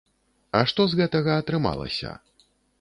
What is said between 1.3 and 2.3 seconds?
атрымалася?